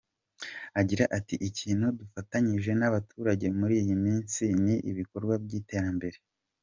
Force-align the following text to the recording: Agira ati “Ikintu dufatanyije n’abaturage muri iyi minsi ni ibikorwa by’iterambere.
Agira 0.79 1.03
ati 1.17 1.35
“Ikintu 1.49 1.87
dufatanyije 1.99 2.71
n’abaturage 2.79 3.45
muri 3.59 3.73
iyi 3.81 3.95
minsi 4.05 4.43
ni 4.63 4.75
ibikorwa 4.91 5.33
by’iterambere. 5.43 6.17